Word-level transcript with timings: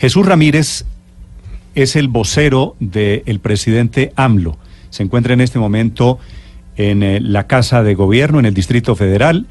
Jesús 0.00 0.24
Ramírez 0.24 0.86
es 1.74 1.94
el 1.94 2.08
vocero 2.08 2.74
del 2.80 3.38
presidente 3.40 4.14
AMLO. 4.16 4.56
Se 4.88 5.02
encuentra 5.02 5.34
en 5.34 5.42
este 5.42 5.58
momento 5.58 6.18
en 6.76 7.02
eh, 7.02 7.20
la 7.20 7.46
Casa 7.46 7.82
de 7.82 7.94
Gobierno, 7.94 8.38
en 8.38 8.46
el 8.46 8.54
Distrito 8.54 8.96
Federal. 8.96 9.46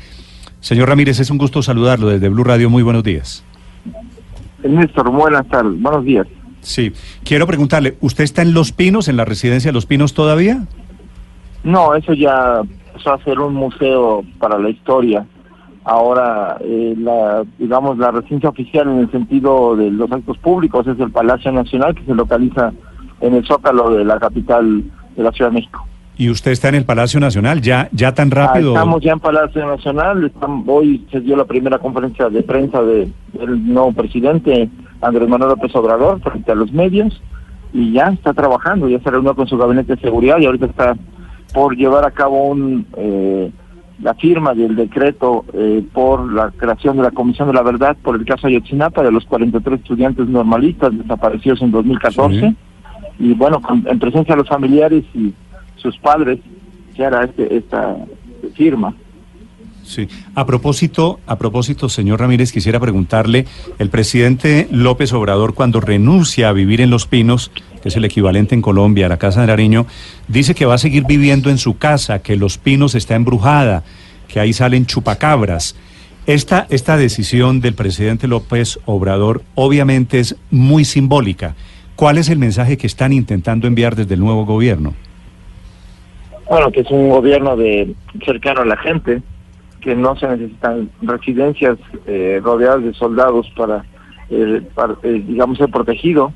Señor 0.59 0.89
Ramírez, 0.89 1.19
es 1.19 1.29
un 1.29 1.37
gusto 1.37 1.61
saludarlo 1.61 2.09
desde 2.09 2.29
Blue 2.29 2.43
Radio. 2.43 2.67
Muy 2.71 2.81
buenos 2.81 3.03
días. 3.03 3.45
Néstor, 4.63 5.11
buenas 5.11 5.47
tardes, 5.49 5.79
buenos 5.79 6.03
días. 6.03 6.25
Sí, 6.61 6.93
quiero 7.23 7.45
preguntarle, 7.45 7.95
¿usted 8.01 8.23
está 8.23 8.41
en 8.41 8.53
Los 8.53 8.71
Pinos, 8.71 9.07
en 9.07 9.17
la 9.17 9.25
residencia 9.25 9.69
de 9.69 9.73
Los 9.73 9.85
Pinos 9.85 10.15
todavía? 10.15 10.65
No, 11.63 11.93
eso 11.93 12.13
ya 12.13 12.61
pasó 12.91 13.13
a 13.13 13.23
ser 13.23 13.39
un 13.39 13.53
museo 13.53 14.25
para 14.39 14.57
la 14.57 14.71
historia. 14.71 15.27
Ahora, 15.85 16.57
eh, 16.61 16.93
la, 16.97 17.43
digamos, 17.57 17.97
la 17.97 18.11
residencia 18.11 18.49
oficial 18.49 18.87
en 18.89 18.99
el 18.99 19.11
sentido 19.11 19.75
de 19.75 19.89
los 19.89 20.11
actos 20.11 20.37
públicos 20.37 20.85
es 20.87 20.99
el 20.99 21.11
Palacio 21.11 21.51
Nacional 21.51 21.95
que 21.95 22.03
se 22.03 22.13
localiza 22.13 22.71
en 23.21 23.33
el 23.33 23.45
Zócalo 23.45 23.91
de 23.91 24.03
la 24.05 24.19
capital 24.19 24.83
de 25.15 25.23
la 25.23 25.31
Ciudad 25.31 25.49
de 25.51 25.55
México. 25.55 25.85
¿Y 26.17 26.29
usted 26.29 26.51
está 26.51 26.67
en 26.67 26.75
el 26.75 26.83
Palacio 26.85 27.19
Nacional 27.21 27.61
ya, 27.61 27.87
ya 27.93 28.13
tan 28.13 28.29
Ah, 28.33 28.35
rápido? 28.47 28.73
estamos 28.73 29.01
ya 29.01 29.13
en 29.13 29.19
Palacio 29.21 29.65
Nacional, 29.65 30.25
estamos- 30.25 30.65
hoy 30.67 31.07
se 31.11 31.21
dio 31.21 31.37
la 31.37 31.45
primera 31.45 31.79
conferencia 31.79 32.27
de 32.29 32.43
prensa 32.43 32.81
de- 32.81 33.09
del 33.33 33.73
nuevo 33.73 33.93
presidente 33.93 34.69
Andrés 35.01 35.29
Manuel 35.29 35.51
López 35.51 35.73
Obrador 35.75 36.19
frente 36.19 36.51
a 36.51 36.55
los 36.55 36.73
medios 36.73 37.21
y 37.71 37.93
ya 37.93 38.07
está 38.09 38.33
trabajando, 38.33 38.89
ya 38.89 38.99
se 38.99 39.09
reunió 39.09 39.33
con 39.33 39.47
su 39.47 39.57
gabinete 39.57 39.95
de 39.95 40.01
seguridad 40.01 40.39
y 40.39 40.45
ahorita 40.45 40.65
está 40.65 40.95
por 41.53 41.75
llevar 41.77 42.05
a 42.05 42.11
cabo 42.11 42.49
un 42.49 42.85
eh, 42.97 43.49
la 44.01 44.13
firma 44.13 44.53
del 44.53 44.75
decreto 44.75 45.43
eh, 45.53 45.83
por 45.93 46.31
la 46.31 46.51
creación 46.51 46.97
de 46.97 47.03
la 47.03 47.11
Comisión 47.11 47.47
de 47.49 47.53
la 47.53 47.63
Verdad 47.63 47.97
por 48.01 48.15
el 48.15 48.25
caso 48.25 48.47
Ayotzinapa 48.47 49.03
de 49.03 49.11
los 49.11 49.25
43 49.25 49.79
estudiantes 49.81 50.27
normalistas 50.27 50.97
desaparecidos 50.97 51.61
en 51.61 51.71
2014 51.71 52.39
Sí. 52.39 52.55
y 53.19 53.33
bueno, 53.33 53.61
con- 53.61 53.85
en 53.87 53.99
presencia 53.99 54.35
de 54.35 54.41
los 54.41 54.47
familiares 54.49 55.03
y 55.13 55.33
sus 55.75 55.97
padres 55.97 56.39
se 56.95 57.05
hará 57.05 57.25
este, 57.25 57.55
esta 57.57 57.95
firma. 58.55 58.93
Sí. 59.89 60.07
A 60.35 60.45
propósito, 60.45 61.19
a 61.25 61.39
propósito, 61.39 61.89
señor 61.89 62.19
Ramírez, 62.19 62.51
quisiera 62.51 62.79
preguntarle, 62.79 63.47
el 63.79 63.89
presidente 63.89 64.67
López 64.69 65.11
Obrador, 65.13 65.55
cuando 65.55 65.81
renuncia 65.81 66.47
a 66.47 66.53
vivir 66.53 66.79
en 66.79 66.91
Los 66.91 67.07
Pinos, 67.07 67.51
que 67.81 67.89
es 67.89 67.95
el 67.95 68.05
equivalente 68.05 68.53
en 68.53 68.61
Colombia 68.61 69.07
a 69.07 69.09
la 69.09 69.17
Casa 69.17 69.41
de 69.41 69.47
Nariño, 69.47 69.87
dice 70.27 70.53
que 70.53 70.67
va 70.67 70.75
a 70.75 70.77
seguir 70.77 71.05
viviendo 71.05 71.49
en 71.49 71.57
su 71.57 71.79
casa, 71.79 72.19
que 72.19 72.35
Los 72.35 72.59
Pinos 72.59 72.93
está 72.93 73.15
embrujada, 73.15 73.83
que 74.27 74.39
ahí 74.39 74.53
salen 74.53 74.85
chupacabras. 74.85 75.75
Esta, 76.27 76.67
esta 76.69 76.95
decisión 76.95 77.59
del 77.59 77.73
presidente 77.73 78.27
López 78.27 78.77
Obrador 78.85 79.41
obviamente 79.55 80.19
es 80.19 80.35
muy 80.51 80.85
simbólica. 80.85 81.55
¿Cuál 81.95 82.19
es 82.19 82.29
el 82.29 82.37
mensaje 82.37 82.77
que 82.77 82.85
están 82.85 83.11
intentando 83.11 83.65
enviar 83.65 83.95
desde 83.95 84.13
el 84.13 84.19
nuevo 84.19 84.45
gobierno? 84.45 84.93
Bueno, 86.47 86.71
que 86.71 86.81
es 86.81 86.91
un 86.91 87.09
gobierno 87.09 87.57
de 87.57 87.95
cercano 88.23 88.61
a 88.61 88.65
la 88.65 88.77
gente, 88.77 89.23
que 89.81 89.95
no 89.95 90.15
se 90.15 90.27
necesitan 90.27 90.89
residencias 91.01 91.77
eh, 92.05 92.39
rodeadas 92.43 92.83
de 92.83 92.93
soldados 92.93 93.51
para, 93.55 93.85
eh, 94.29 94.61
para, 94.75 94.95
eh, 95.03 95.23
digamos, 95.25 95.57
ser 95.57 95.69
protegido. 95.69 96.33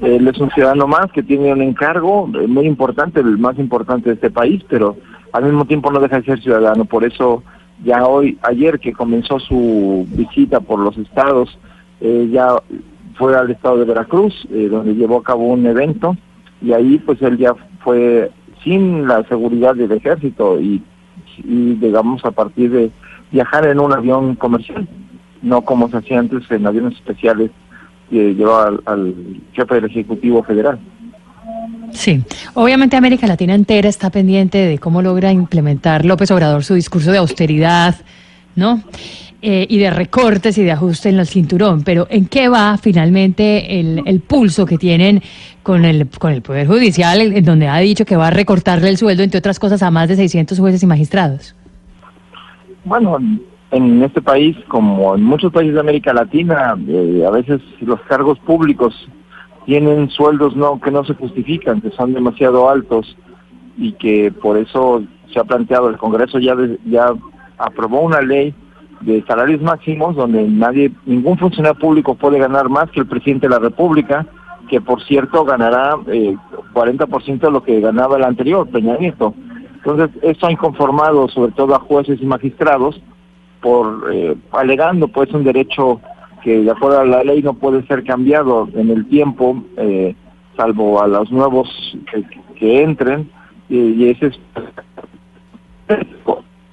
Él 0.00 0.26
es 0.26 0.38
un 0.38 0.50
ciudadano 0.50 0.86
más 0.86 1.10
que 1.12 1.22
tiene 1.22 1.52
un 1.52 1.62
encargo 1.62 2.28
eh, 2.40 2.46
muy 2.46 2.66
importante, 2.66 3.20
el 3.20 3.38
más 3.38 3.58
importante 3.58 4.08
de 4.08 4.14
este 4.14 4.30
país, 4.30 4.62
pero 4.68 4.96
al 5.32 5.44
mismo 5.44 5.64
tiempo 5.64 5.90
no 5.90 6.00
deja 6.00 6.20
de 6.20 6.26
ser 6.26 6.42
ciudadano. 6.42 6.84
Por 6.84 7.04
eso 7.04 7.42
ya 7.84 8.06
hoy, 8.06 8.38
ayer 8.42 8.78
que 8.78 8.92
comenzó 8.92 9.38
su 9.38 10.06
visita 10.10 10.60
por 10.60 10.78
los 10.78 10.96
estados, 10.98 11.58
eh, 12.00 12.28
ya 12.32 12.56
fue 13.14 13.36
al 13.36 13.50
estado 13.50 13.78
de 13.78 13.84
Veracruz, 13.84 14.34
donde 14.48 14.94
llevó 14.94 15.18
a 15.18 15.22
cabo 15.22 15.46
un 15.46 15.66
evento, 15.66 16.16
y 16.60 16.72
ahí 16.72 16.98
pues 16.98 17.20
él 17.22 17.36
ya 17.36 17.54
fue 17.84 18.30
sin 18.64 19.06
la 19.06 19.22
seguridad 19.24 19.74
del 19.74 19.92
ejército 19.92 20.60
y, 20.60 20.82
y 21.38 21.74
digamos 21.74 22.24
a 22.24 22.30
partir 22.30 22.70
de 22.70 22.90
viajar 23.30 23.66
en 23.66 23.80
un 23.80 23.92
avión 23.92 24.34
comercial, 24.36 24.88
no 25.42 25.62
como 25.62 25.88
se 25.88 25.96
hacía 25.98 26.18
antes 26.18 26.50
en 26.50 26.66
aviones 26.66 26.94
especiales 26.94 27.50
que 28.10 28.34
llevaba 28.34 28.68
al, 28.68 28.82
al 28.86 29.14
jefe 29.52 29.74
del 29.76 29.84
Ejecutivo 29.86 30.42
Federal. 30.42 30.78
Sí, 31.92 32.22
obviamente 32.54 32.96
América 32.96 33.26
Latina 33.26 33.54
entera 33.54 33.88
está 33.88 34.10
pendiente 34.10 34.58
de 34.58 34.78
cómo 34.78 35.02
logra 35.02 35.30
implementar 35.32 36.04
López 36.04 36.30
Obrador 36.30 36.64
su 36.64 36.74
discurso 36.74 37.12
de 37.12 37.18
austeridad, 37.18 37.96
¿no? 38.56 38.82
Eh, 39.44 39.66
y 39.68 39.78
de 39.78 39.90
recortes 39.90 40.56
y 40.56 40.62
de 40.62 40.70
ajuste 40.70 41.08
en 41.08 41.18
el 41.18 41.26
cinturón, 41.26 41.82
pero 41.82 42.06
¿en 42.08 42.26
qué 42.26 42.48
va 42.48 42.78
finalmente 42.78 43.80
el, 43.80 44.00
el 44.06 44.20
pulso 44.20 44.64
que 44.64 44.78
tienen 44.78 45.20
con 45.62 45.84
el, 45.84 46.08
con 46.18 46.32
el 46.32 46.42
Poder 46.42 46.66
Judicial, 46.66 47.20
en 47.20 47.44
donde 47.44 47.68
ha 47.68 47.78
dicho 47.78 48.04
que 48.04 48.16
va 48.16 48.28
a 48.28 48.30
recortarle 48.30 48.88
el 48.88 48.96
sueldo, 48.96 49.22
entre 49.22 49.38
otras 49.38 49.58
cosas, 49.58 49.82
a 49.82 49.90
más 49.90 50.08
de 50.08 50.16
600 50.16 50.58
jueces 50.58 50.82
y 50.82 50.86
magistrados? 50.86 51.54
Bueno, 52.84 53.18
en 53.70 54.02
este 54.02 54.20
país, 54.20 54.56
como 54.68 55.14
en 55.14 55.22
muchos 55.22 55.52
países 55.52 55.74
de 55.74 55.80
América 55.80 56.12
Latina, 56.12 56.76
eh, 56.88 57.24
a 57.26 57.30
veces 57.30 57.60
los 57.80 58.00
cargos 58.02 58.38
públicos 58.40 58.94
tienen 59.66 60.10
sueldos 60.10 60.56
no 60.56 60.80
que 60.80 60.90
no 60.90 61.04
se 61.04 61.14
justifican, 61.14 61.80
que 61.80 61.90
son 61.92 62.12
demasiado 62.12 62.68
altos 62.68 63.16
y 63.78 63.92
que 63.92 64.32
por 64.32 64.58
eso 64.58 65.02
se 65.32 65.38
ha 65.38 65.44
planteado 65.44 65.88
el 65.88 65.96
Congreso 65.96 66.38
ya 66.40 66.54
de- 66.56 66.78
ya 66.84 67.12
aprobó 67.58 68.00
una 68.02 68.20
ley 68.20 68.52
de 69.00 69.24
salarios 69.26 69.62
máximos 69.62 70.16
donde 70.16 70.42
nadie 70.48 70.92
ningún 71.06 71.38
funcionario 71.38 71.78
público 71.78 72.14
puede 72.14 72.38
ganar 72.38 72.68
más 72.68 72.90
que 72.90 73.00
el 73.00 73.06
presidente 73.06 73.46
de 73.48 73.54
la 73.54 73.58
República, 73.60 74.26
que 74.72 74.80
por 74.80 75.02
cierto 75.04 75.44
ganará 75.44 75.96
eh, 76.06 76.34
40% 76.72 77.40
de 77.40 77.50
lo 77.50 77.62
que 77.62 77.78
ganaba 77.78 78.16
el 78.16 78.24
anterior, 78.24 78.66
Peña 78.70 78.96
Nieto. 78.96 79.34
Entonces, 79.74 80.08
esto 80.22 80.46
ha 80.46 80.50
inconformado 80.52 81.28
sobre 81.28 81.52
todo 81.52 81.74
a 81.74 81.78
jueces 81.80 82.18
y 82.22 82.24
magistrados 82.24 82.98
por 83.60 84.10
eh, 84.14 84.34
alegando 84.50 85.08
pues 85.08 85.30
un 85.34 85.44
derecho 85.44 86.00
que 86.42 86.62
de 86.62 86.70
acuerdo 86.70 87.00
a 87.00 87.04
la 87.04 87.22
ley 87.22 87.42
no 87.42 87.52
puede 87.52 87.86
ser 87.86 88.02
cambiado 88.02 88.66
en 88.74 88.88
el 88.88 89.06
tiempo, 89.08 89.62
eh, 89.76 90.16
salvo 90.56 91.02
a 91.02 91.06
los 91.06 91.30
nuevos 91.30 91.68
que, 92.10 92.24
que 92.54 92.82
entren, 92.82 93.30
y, 93.68 93.76
y 93.78 94.08
ese 94.08 94.28
es 94.28 94.40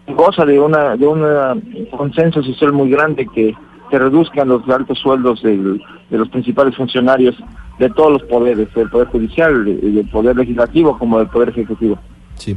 goza 0.08 0.46
de 0.46 0.58
una 0.58 0.96
de 0.96 1.06
un 1.06 1.88
consenso 1.92 2.42
social 2.44 2.72
muy 2.72 2.90
grande 2.90 3.28
que 3.28 3.54
se 3.92 4.00
reduzcan 4.00 4.48
los 4.48 4.68
altos 4.70 5.00
sueldos 5.00 5.42
del- 5.44 5.82
de 6.10 6.18
los 6.18 6.30
principales 6.30 6.76
funcionarios 6.78 7.36
de 7.80 7.90
todos 7.90 8.12
los 8.12 8.24
poderes, 8.24 8.68
del 8.76 8.90
poder 8.90 9.08
judicial, 9.08 9.66
de- 9.66 9.76
del 9.78 10.08
poder 10.10 10.36
legislativo 10.36 10.98
como 10.98 11.18
del 11.20 11.28
poder 11.28 11.50
ejecutivo. 11.50 11.98
Sí. 12.38 12.56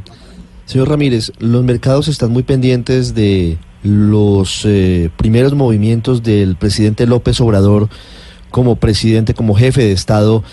Señor 0.64 0.88
Ramírez, 0.88 1.32
los 1.38 1.62
mercados 1.64 2.08
están 2.08 2.30
muy 2.32 2.42
pendientes 2.42 3.14
de 3.14 3.58
los 3.82 4.64
eh, 4.64 5.10
primeros 5.16 5.54
movimientos 5.54 6.22
del 6.22 6.56
presidente 6.56 7.06
López 7.06 7.40
Obrador 7.40 7.88
como 8.50 8.76
presidente, 8.76 9.34
como 9.34 9.54
jefe 9.54 9.82
de 9.82 9.92
Estado 9.92 10.44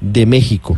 de 0.00 0.26
México. 0.26 0.76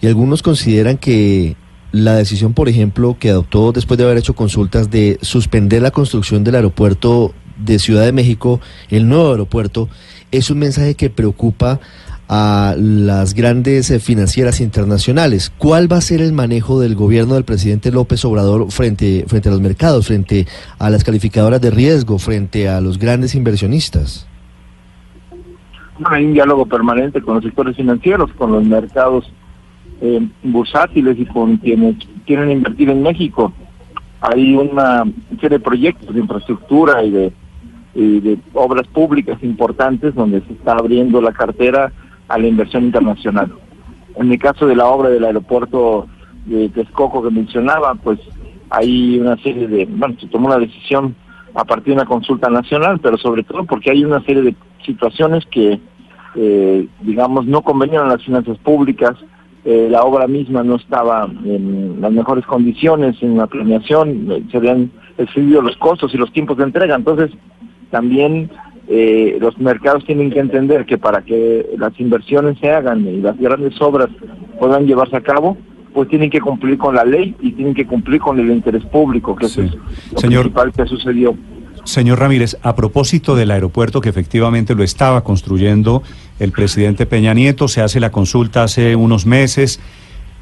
Y 0.00 0.06
algunos 0.06 0.42
consideran 0.42 0.96
que 0.98 1.56
la 1.92 2.14
decisión, 2.16 2.52
por 2.52 2.68
ejemplo, 2.68 3.16
que 3.18 3.30
adoptó 3.30 3.72
después 3.72 3.96
de 3.98 4.04
haber 4.04 4.18
hecho 4.18 4.34
consultas 4.34 4.90
de 4.90 5.18
suspender 5.22 5.82
la 5.82 5.90
construcción 5.92 6.42
del 6.44 6.56
aeropuerto 6.56 7.32
de 7.64 7.78
Ciudad 7.78 8.04
de 8.04 8.12
México, 8.12 8.60
el 8.90 9.08
nuevo 9.08 9.30
aeropuerto, 9.30 9.88
es 10.32 10.50
un 10.50 10.58
mensaje 10.58 10.94
que 10.94 11.08
preocupa 11.10 11.80
a 12.28 12.74
las 12.76 13.34
grandes 13.34 13.90
eh, 13.90 14.00
financieras 14.00 14.60
internacionales. 14.60 15.52
¿Cuál 15.56 15.90
va 15.90 15.98
a 15.98 16.00
ser 16.00 16.20
el 16.20 16.32
manejo 16.32 16.80
del 16.80 16.94
gobierno 16.94 17.34
del 17.34 17.44
presidente 17.44 17.92
López 17.92 18.24
Obrador 18.24 18.70
frente, 18.72 19.24
frente 19.28 19.48
a 19.48 19.52
los 19.52 19.60
mercados, 19.60 20.06
frente 20.06 20.46
a 20.78 20.90
las 20.90 21.04
calificadoras 21.04 21.60
de 21.60 21.70
riesgo, 21.70 22.18
frente 22.18 22.68
a 22.68 22.80
los 22.80 22.98
grandes 22.98 23.34
inversionistas? 23.34 24.26
Hay 26.04 26.24
un 26.24 26.34
diálogo 26.34 26.66
permanente 26.66 27.22
con 27.22 27.36
los 27.36 27.44
sectores 27.44 27.76
financieros, 27.76 28.30
con 28.32 28.52
los 28.52 28.64
mercados 28.64 29.32
eh, 30.00 30.26
bursátiles 30.42 31.18
y 31.18 31.26
con 31.26 31.56
quienes 31.58 31.96
quieren 32.26 32.50
invertir 32.50 32.90
en 32.90 33.02
México. 33.02 33.52
Hay 34.20 34.54
una 34.56 35.04
serie 35.40 35.58
de 35.58 35.60
proyectos 35.60 36.12
de 36.12 36.20
infraestructura 36.20 37.04
y 37.04 37.10
de, 37.10 37.32
y 37.94 38.20
de 38.20 38.38
obras 38.52 38.86
públicas 38.88 39.38
importantes 39.42 40.14
donde 40.14 40.40
se 40.42 40.52
está 40.54 40.72
abriendo 40.72 41.20
la 41.20 41.32
cartera 41.32 41.92
a 42.28 42.38
la 42.38 42.46
inversión 42.46 42.84
internacional. 42.84 43.52
En 44.16 44.32
el 44.32 44.38
caso 44.38 44.66
de 44.66 44.76
la 44.76 44.86
obra 44.86 45.10
del 45.10 45.24
aeropuerto 45.24 46.06
de 46.46 46.68
Texcoco 46.70 47.22
que 47.22 47.30
mencionaba, 47.30 47.94
pues 47.94 48.18
hay 48.70 49.18
una 49.18 49.36
serie 49.38 49.68
de, 49.68 49.86
bueno, 49.86 50.16
se 50.18 50.26
tomó 50.28 50.46
una 50.46 50.58
decisión 50.58 51.14
a 51.54 51.64
partir 51.64 51.94
de 51.94 52.00
una 52.00 52.04
consulta 52.04 52.50
nacional, 52.50 53.00
pero 53.00 53.16
sobre 53.16 53.42
todo 53.42 53.64
porque 53.64 53.90
hay 53.90 54.04
una 54.04 54.22
serie 54.22 54.42
de 54.42 54.54
situaciones 54.84 55.44
que, 55.46 55.80
eh, 56.34 56.88
digamos, 57.00 57.46
no 57.46 57.62
convenían 57.62 58.04
a 58.04 58.14
las 58.14 58.24
finanzas 58.24 58.58
públicas, 58.58 59.16
eh, 59.64 59.88
la 59.90 60.02
obra 60.02 60.28
misma 60.28 60.62
no 60.62 60.76
estaba 60.76 61.28
en 61.44 62.00
las 62.00 62.12
mejores 62.12 62.46
condiciones 62.46 63.20
en 63.22 63.36
la 63.36 63.46
planeación, 63.46 64.30
eh, 64.30 64.44
se 64.50 64.58
habían 64.58 64.92
excedido 65.18 65.62
los 65.62 65.76
costos 65.78 66.14
y 66.14 66.18
los 66.18 66.32
tiempos 66.32 66.56
de 66.58 66.64
entrega, 66.64 66.94
entonces 66.94 67.30
también 67.90 68.50
los 68.88 69.58
mercados 69.58 70.04
tienen 70.04 70.30
que 70.30 70.38
entender 70.38 70.86
que 70.86 70.98
para 70.98 71.22
que 71.22 71.66
las 71.76 71.98
inversiones 71.98 72.58
se 72.58 72.70
hagan 72.70 73.06
y 73.06 73.20
las 73.20 73.36
grandes 73.38 73.80
obras 73.80 74.08
puedan 74.58 74.86
llevarse 74.86 75.16
a 75.16 75.20
cabo, 75.20 75.56
pues 75.92 76.08
tienen 76.08 76.30
que 76.30 76.40
cumplir 76.40 76.76
con 76.78 76.94
la 76.94 77.04
ley 77.04 77.34
y 77.40 77.52
tienen 77.52 77.74
que 77.74 77.86
cumplir 77.86 78.20
con 78.20 78.38
el 78.38 78.50
interés 78.50 78.84
público, 78.84 79.34
que 79.34 79.46
es 79.46 79.56
lo 79.56 80.20
principal 80.20 80.72
que 80.72 80.86
sucedió. 80.86 81.34
Señor 81.84 82.18
Ramírez, 82.18 82.58
a 82.62 82.74
propósito 82.74 83.36
del 83.36 83.50
aeropuerto 83.50 84.00
que 84.00 84.08
efectivamente 84.08 84.74
lo 84.74 84.82
estaba 84.82 85.22
construyendo 85.22 86.02
el 86.38 86.52
presidente 86.52 87.06
Peña 87.06 87.32
Nieto, 87.32 87.68
se 87.68 87.80
hace 87.80 88.00
la 88.00 88.10
consulta 88.10 88.64
hace 88.64 88.96
unos 88.96 89.24
meses, 89.24 89.80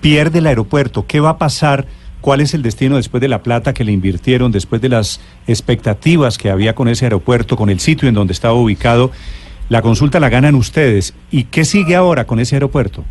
pierde 0.01 0.39
el 0.39 0.47
aeropuerto, 0.47 1.07
¿qué 1.07 1.21
va 1.21 1.31
a 1.31 1.39
pasar? 1.39 1.87
¿Cuál 2.25 2.41
es 2.41 2.55
el 2.55 2.63
destino 2.63 2.97
después 2.97 3.21
de 3.21 3.29
la 3.29 3.43
plata 3.43 3.75
que 3.75 3.85
le 3.85 3.93
invirtieron, 3.93 4.51
después 4.51 4.81
de 4.81 4.89
las 4.89 5.21
expectativas 5.47 6.39
que 6.39 6.49
había 6.49 6.75
con 6.75 6.89
ese 6.89 7.05
aeropuerto, 7.05 7.55
con 7.55 7.69
el 7.69 7.81
sitio 7.81 8.09
en 8.09 8.15
donde 8.15 8.33
estaba 8.33 8.55
ubicado? 8.55 9.11
La 9.69 9.83
consulta 9.83 10.19
la 10.21 10.31
ganan 10.31 10.55
ustedes. 10.55 11.15
¿Y 11.31 11.45
qué 11.45 11.67
sigue 11.67 11.95
ahora 11.95 12.25
con 12.25 12.41
ese 12.41 12.57
aeropuerto? 12.57 13.05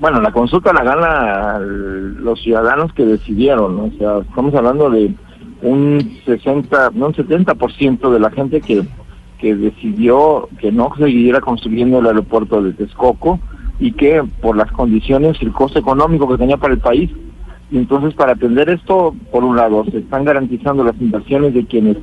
Bueno, 0.00 0.20
la 0.20 0.32
consulta 0.32 0.72
la 0.72 0.82
gana 0.82 1.60
los 1.60 2.42
ciudadanos 2.42 2.92
que 2.92 3.04
decidieron, 3.04 3.78
o 3.78 3.92
sea, 3.96 4.18
estamos 4.28 4.52
hablando 4.56 4.90
de 4.90 5.14
un 5.62 6.18
60, 6.24 6.90
no 6.92 7.06
un 7.06 7.14
70% 7.14 8.10
de 8.10 8.18
la 8.18 8.32
gente 8.32 8.62
que, 8.62 8.82
que 9.38 9.54
decidió 9.54 10.48
que 10.58 10.72
no 10.72 10.90
siguiera 10.96 11.40
construyendo 11.40 12.00
el 12.00 12.06
aeropuerto 12.06 12.60
de 12.64 12.72
Texcoco 12.72 13.38
y 13.78 13.92
que 13.92 14.24
por 14.42 14.56
las 14.56 14.72
condiciones 14.72 15.36
el 15.40 15.52
costo 15.52 15.78
económico 15.78 16.28
que 16.28 16.36
tenía 16.36 16.56
para 16.56 16.74
el 16.74 16.80
país. 16.80 17.12
Entonces 17.72 18.14
para 18.14 18.32
atender 18.32 18.70
esto, 18.70 19.14
por 19.30 19.44
un 19.44 19.56
lado, 19.56 19.84
se 19.86 19.98
están 19.98 20.24
garantizando 20.24 20.84
las 20.84 21.00
inversiones 21.00 21.54
de 21.54 21.66
quienes 21.66 21.96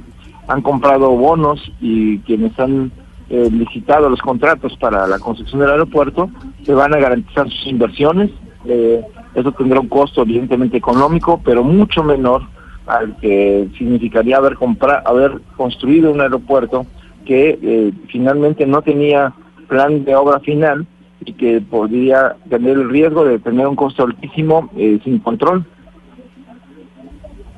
han 0.47 0.61
comprado 0.61 1.09
bonos 1.11 1.71
y 1.79 2.19
quienes 2.19 2.57
han 2.59 2.91
eh, 3.29 3.49
licitado 3.51 4.09
los 4.09 4.21
contratos 4.21 4.75
para 4.77 5.07
la 5.07 5.19
construcción 5.19 5.61
del 5.61 5.71
aeropuerto, 5.71 6.29
se 6.63 6.73
van 6.73 6.93
a 6.93 6.97
garantizar 6.97 7.49
sus 7.49 7.67
inversiones. 7.67 8.29
Eh, 8.65 9.01
eso 9.35 9.51
tendrá 9.53 9.79
un 9.79 9.87
costo 9.87 10.21
evidentemente 10.21 10.77
económico, 10.77 11.41
pero 11.43 11.63
mucho 11.63 12.03
menor 12.03 12.43
al 12.85 13.15
que 13.17 13.69
significaría 13.77 14.37
haber 14.37 14.57
haber 15.05 15.39
construido 15.55 16.11
un 16.11 16.19
aeropuerto 16.19 16.85
que 17.25 17.57
eh, 17.61 17.93
finalmente 18.09 18.65
no 18.65 18.81
tenía 18.81 19.33
plan 19.67 20.03
de 20.03 20.15
obra 20.15 20.39
final 20.41 20.85
y 21.25 21.33
que 21.33 21.61
podría 21.61 22.35
tener 22.49 22.77
el 22.77 22.89
riesgo 22.89 23.25
de 23.25 23.39
tener 23.39 23.67
un 23.67 23.75
costo 23.75 24.03
altísimo 24.03 24.69
sin 25.03 25.19
control. 25.19 25.65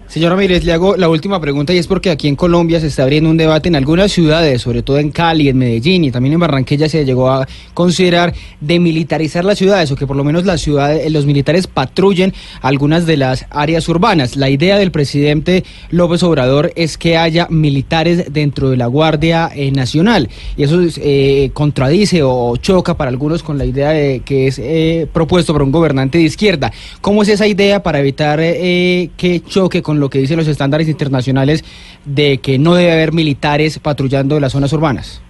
Señor 0.08 0.32
Ramírez, 0.32 0.64
le 0.64 0.72
hago 0.72 0.96
la 0.96 1.10
última 1.10 1.42
pregunta 1.42 1.74
y 1.74 1.78
es 1.78 1.88
porque 1.88 2.12
aquí 2.12 2.28
en 2.28 2.36
Colombia 2.36 2.80
se 2.80 2.88
está 2.88 3.04
abriendo 3.04 3.30
un 3.30 3.38
debate 3.38 3.70
en 3.70 3.76
algunas 3.76 4.12
ciudades, 4.12 4.62
sobre 4.62 4.84
todo 4.84 5.00
en 5.00 5.12
Cali, 5.12 5.50
en 5.50 5.58
Medellín 5.58 6.06
y 6.06 6.12
también 6.12 6.34
en 6.34 6.40
Barranquilla 6.40 6.88
se 6.88 7.04
llegó 7.04 7.30
a 7.30 7.48
considerar 7.74 8.34
de 8.62 8.80
militarizar 8.80 9.44
las 9.44 9.58
ciudades 9.58 9.92
o 9.92 9.96
que 9.96 10.06
por 10.06 10.16
lo 10.16 10.24
menos 10.24 10.46
las 10.46 10.62
ciudades, 10.62 11.12
los 11.12 11.26
militares 11.26 11.68
patrullen 11.68 12.34
algunas 12.62 13.06
de 13.06 13.18
las 13.18 13.46
áreas 13.50 13.90
urbanas. 13.90 14.38
La 14.38 14.50
idea 14.50 14.78
del 14.78 14.92
presidente 14.92 15.64
López 15.90 16.22
Obrador 16.24 16.72
es 16.76 16.98
que 16.98 17.18
haya 17.18 17.48
militares 17.50 18.32
dentro 18.32 18.70
de 18.70 18.78
la 18.78 18.86
Guardia 18.86 19.50
eh, 19.54 19.72
Nacional 19.72 20.30
y 20.56 20.64
eso 20.64 20.80
eh, 20.98 21.50
contradice 21.54 22.22
o 22.24 22.56
choca 22.58 22.96
para 22.96 23.10
algunos 23.10 23.44
con 23.44 23.58
la 23.58 23.66
idea 23.66 23.90
de 23.90 24.22
que 24.24 24.48
es 24.48 24.60
eh, 24.60 25.08
propuesto 25.12 25.52
por 25.52 25.64
un 25.64 25.72
gobernante 25.72 26.20
de 26.20 26.26
izquierda. 26.26 26.72
¿Cómo 27.02 27.24
es 27.24 27.30
esa 27.30 27.48
idea 27.48 27.82
para 27.84 28.00
evitar 28.00 28.40
que 28.40 29.42
choque 29.48 29.82
con 29.82 29.95
lo 30.00 30.10
que 30.10 30.20
dicen 30.20 30.38
los 30.38 30.48
estándares 30.48 30.88
internacionales 30.88 31.64
de 32.06 32.38
que 32.40 32.60
no 32.60 32.76
debe 32.76 32.92
haber 32.92 33.14
militares 33.14 33.80
patrullando 33.80 34.40
las 34.40 34.52
zonas 34.52 34.74
urbanas. 34.74 35.22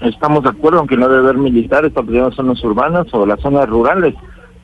Estamos 0.00 0.42
de 0.42 0.50
acuerdo 0.50 0.80
en 0.80 0.88
que 0.88 0.96
no 0.96 1.08
debe 1.08 1.20
haber 1.20 1.38
militares 1.38 1.92
patrullando 1.92 2.30
las 2.30 2.36
zonas 2.36 2.64
urbanas 2.64 3.06
o 3.12 3.24
las 3.24 3.40
zonas 3.40 3.68
rurales, 3.68 4.14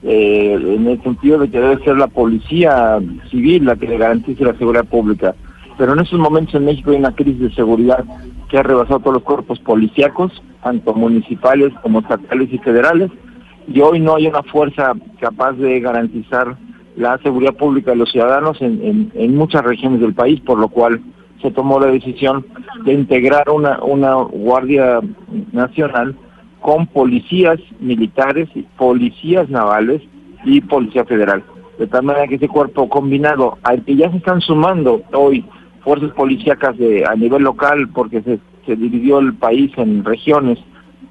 eh, 0.03 0.59
en 0.61 0.87
el 0.87 1.03
sentido 1.03 1.39
de 1.39 1.49
que 1.49 1.61
debe 1.61 1.85
ser 1.85 1.97
la 1.97 2.09
policía 2.09 2.99
civil 3.31 3.65
la 3.65 3.77
que 3.77 3.87
le 3.87 3.99
garantice 3.99 4.45
la 4.45 4.57
seguridad 4.59 4.85
pública. 4.85 5.35
Pero 5.77 5.93
en 5.93 6.01
estos 6.01 6.19
momentos 6.19 6.57
en 6.57 6.65
México 6.65 6.91
hay 6.91 6.97
una 6.97 7.15
crisis 7.15 7.41
de 7.41 7.55
seguridad 7.55 8.05
que 8.49 8.59
ha 8.59 8.63
rebasado 8.63 8.99
todos 8.99 9.15
los 9.15 9.23
cuerpos 9.23 9.61
policíacos, 9.61 10.33
tanto 10.63 10.93
municipales 10.95 11.73
como 11.83 12.01
estatales 12.01 12.53
y 12.53 12.59
federales, 12.59 13.11
y 13.73 13.81
hoy 13.81 14.01
no 14.01 14.17
hay 14.17 14.27
una 14.27 14.43
fuerza 14.43 14.93
capaz 15.21 15.53
de 15.53 15.79
garantizar 15.79 16.57
la 16.99 17.17
seguridad 17.19 17.55
pública 17.55 17.93
de 17.93 17.97
los 17.97 18.11
ciudadanos 18.11 18.61
en, 18.61 19.13
en, 19.15 19.37
muchas 19.37 19.63
regiones 19.63 20.01
del 20.01 20.15
país, 20.15 20.41
por 20.41 20.59
lo 20.59 20.69
cual 20.69 21.01
se 21.41 21.53
tomó 21.53 21.79
la 21.79 21.87
decisión 21.87 22.45
de 22.85 22.93
integrar 22.93 23.49
una, 23.51 23.81
una 23.85 24.15
Guardia 24.15 24.99
Nacional 25.53 26.17
con 26.61 26.89
policías 26.89 27.61
militares, 27.79 28.49
policías 28.77 29.49
navales 29.49 30.03
y 30.45 30.61
Policía 30.61 31.05
Federal. 31.05 31.45
De 31.79 31.87
tal 31.87 32.03
manera 32.03 32.27
que 32.27 32.35
ese 32.35 32.49
cuerpo 32.49 32.89
combinado, 32.89 33.59
al 33.63 33.85
que 33.85 33.95
ya 33.95 34.11
se 34.11 34.17
están 34.17 34.41
sumando 34.41 35.03
hoy 35.13 35.45
fuerzas 35.85 36.11
policíacas 36.11 36.77
de, 36.79 37.05
a 37.07 37.15
nivel 37.15 37.45
local, 37.45 37.89
porque 37.95 38.23
se, 38.23 38.41
se 38.67 38.75
dividió 38.75 39.21
el 39.21 39.35
país 39.35 39.71
en 39.77 40.05
regiones, 40.05 40.59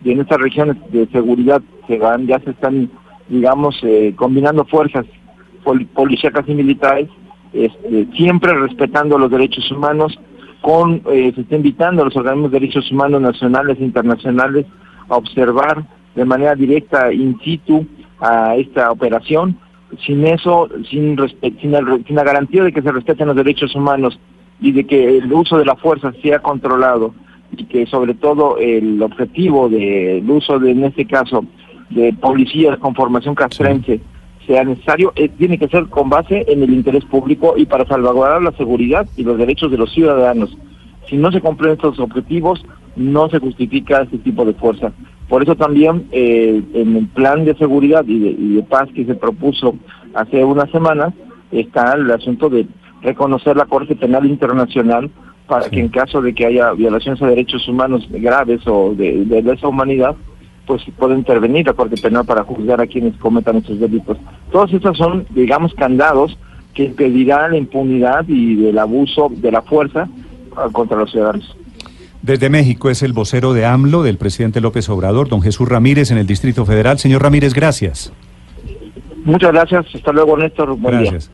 y 0.03 0.11
en 0.11 0.19
estas 0.19 0.41
regiones 0.41 0.75
de 0.91 1.07
seguridad 1.07 1.61
se 1.87 1.97
van, 1.97 2.27
ya 2.27 2.39
se 2.39 2.51
están, 2.51 2.91
digamos, 3.29 3.79
eh, 3.83 4.13
combinando 4.17 4.65
fuerzas 4.65 5.05
policíacas 5.93 6.45
y 6.47 6.53
militares, 6.53 7.09
este, 7.53 8.07
siempre 8.15 8.53
respetando 8.53 9.17
los 9.17 9.31
derechos 9.31 9.69
humanos, 9.71 10.17
con 10.61 11.01
eh, 11.11 11.31
se 11.33 11.41
está 11.41 11.55
invitando 11.55 12.01
a 12.01 12.05
los 12.05 12.15
organismos 12.15 12.51
de 12.51 12.59
derechos 12.59 12.91
humanos 12.91 13.21
nacionales 13.21 13.77
e 13.79 13.83
internacionales 13.83 14.65
a 15.07 15.15
observar 15.15 15.85
de 16.15 16.25
manera 16.25 16.55
directa 16.55 17.13
in 17.13 17.39
situ 17.39 17.85
a 18.19 18.55
esta 18.55 18.91
operación. 18.91 19.57
Sin 20.05 20.25
eso, 20.27 20.67
sin, 20.89 21.17
sin, 21.39 21.65
sin 22.05 22.15
la 22.15 22.23
garantía 22.23 22.63
de 22.63 22.73
que 22.73 22.81
se 22.81 22.91
respeten 22.91 23.27
los 23.27 23.37
derechos 23.37 23.73
humanos 23.75 24.19
y 24.59 24.71
de 24.71 24.85
que 24.85 25.17
el 25.17 25.31
uso 25.31 25.57
de 25.57 25.65
la 25.65 25.75
fuerza 25.75 26.11
sea 26.21 26.39
controlado 26.39 27.13
y 27.55 27.63
que 27.65 27.85
sobre 27.85 28.13
todo 28.13 28.57
el 28.57 29.01
objetivo 29.01 29.69
del 29.69 30.29
uso 30.29 30.59
de, 30.59 30.71
en 30.71 30.83
este 30.83 31.05
caso, 31.05 31.45
de 31.89 32.11
policías 32.13 32.77
con 32.79 32.95
formación 32.95 33.35
castrense, 33.35 34.01
sea 34.47 34.63
necesario, 34.63 35.11
eh, 35.15 35.29
tiene 35.29 35.59
que 35.59 35.67
ser 35.67 35.87
con 35.87 36.09
base 36.09 36.45
en 36.47 36.63
el 36.63 36.73
interés 36.73 37.03
público 37.05 37.55
y 37.57 37.65
para 37.65 37.85
salvaguardar 37.85 38.41
la 38.41 38.53
seguridad 38.53 39.05
y 39.17 39.23
los 39.23 39.37
derechos 39.37 39.69
de 39.69 39.77
los 39.77 39.91
ciudadanos. 39.93 40.57
Si 41.09 41.17
no 41.17 41.31
se 41.31 41.41
cumplen 41.41 41.73
estos 41.73 41.99
objetivos, 41.99 42.65
no 42.95 43.29
se 43.29 43.39
justifica 43.39 44.01
este 44.01 44.17
tipo 44.17 44.45
de 44.45 44.53
fuerza. 44.53 44.91
Por 45.27 45.43
eso 45.43 45.55
también 45.55 46.07
eh, 46.11 46.61
en 46.73 46.95
el 46.95 47.07
plan 47.07 47.43
de 47.43 47.55
seguridad 47.55 48.05
y 48.07 48.55
de, 48.55 48.63
paz 48.63 48.89
que 48.95 49.05
se 49.05 49.15
propuso 49.15 49.75
hace 50.13 50.43
unas 50.43 50.71
semanas 50.71 51.13
está 51.51 51.93
el 51.93 52.09
asunto 52.09 52.49
de 52.49 52.65
reconocer 53.01 53.57
la 53.57 53.65
Corte 53.65 53.95
Penal 53.95 54.25
Internacional 54.25 55.11
para 55.45 55.69
que 55.69 55.79
en 55.79 55.89
caso 55.89 56.21
de 56.21 56.33
que 56.33 56.45
haya 56.45 56.71
violaciones 56.71 57.21
a 57.21 57.27
derechos 57.27 57.67
humanos 57.67 58.07
graves 58.09 58.61
o 58.65 58.93
de, 58.95 59.25
de 59.25 59.53
esa 59.53 59.67
humanidad, 59.67 60.15
pues 60.67 60.83
puede 60.97 61.15
intervenir 61.15 61.65
la 61.65 61.73
Corte 61.73 61.95
Penal 61.99 62.25
para 62.25 62.43
juzgar 62.43 62.81
a 62.81 62.87
quienes 62.87 63.15
cometan 63.15 63.55
estos 63.57 63.79
delitos. 63.79 64.17
Todos 64.51 64.71
estos 64.73 64.97
son, 64.97 65.25
digamos, 65.29 65.73
candados 65.73 66.37
que 66.73 66.83
impedirán 66.83 67.51
la 67.51 67.57
impunidad 67.57 68.27
y 68.27 68.67
el 68.67 68.77
abuso 68.77 69.31
de 69.31 69.51
la 69.51 69.61
fuerza 69.63 70.07
ah, 70.55 70.67
contra 70.71 70.97
los 70.97 71.09
ciudadanos. 71.09 71.55
Desde 72.21 72.49
México 72.49 72.89
es 72.89 73.01
el 73.01 73.13
vocero 73.13 73.53
de 73.53 73.65
AMLO, 73.65 74.03
del 74.03 74.17
presidente 74.17 74.59
López 74.59 74.89
Obrador, 74.89 75.29
don 75.29 75.41
Jesús 75.41 75.69
Ramírez, 75.69 76.11
en 76.11 76.17
el 76.17 76.27
Distrito 76.27 76.65
Federal. 76.65 76.99
Señor 76.99 77.23
Ramírez, 77.23 77.53
gracias. 77.53 78.11
Muchas 79.23 79.51
gracias. 79.51 79.85
Hasta 79.95 80.11
luego, 80.11 80.37
Néstor. 80.37 80.75
Buen 80.77 80.99
gracias. 80.99 81.31